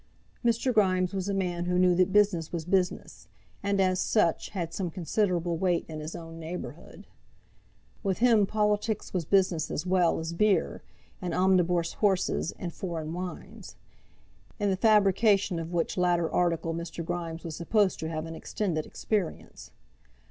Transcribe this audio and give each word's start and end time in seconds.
Mr. 0.43 0.73
Grimes 0.73 1.13
was 1.13 1.29
a 1.29 1.31
man 1.35 1.65
who 1.65 1.77
knew 1.77 1.93
that 1.93 2.11
business 2.11 2.51
was 2.51 2.65
business, 2.65 3.27
and 3.61 3.79
as 3.79 3.99
such 3.99 4.49
had 4.49 4.73
some 4.73 4.89
considerable 4.89 5.57
weight 5.57 5.85
in 5.87 5.99
his 5.99 6.15
own 6.15 6.39
neighbourhood. 6.39 7.05
With 8.01 8.17
him 8.17 8.47
politics 8.47 9.13
was 9.13 9.25
business, 9.25 9.69
as 9.69 9.85
well 9.85 10.17
as 10.17 10.33
beer, 10.33 10.81
and 11.21 11.35
omnibus 11.35 11.93
horses, 11.93 12.51
and 12.57 12.73
foreign 12.73 13.13
wines; 13.13 13.75
in 14.59 14.71
the 14.71 14.75
fabrication 14.75 15.59
of 15.59 15.71
which 15.71 15.97
latter 15.97 16.27
article 16.33 16.73
Mr. 16.73 17.05
Grimes 17.05 17.43
was 17.43 17.55
supposed 17.55 17.99
to 17.99 18.09
have 18.09 18.25
an 18.25 18.33
extended 18.33 18.87
experience. 18.87 19.69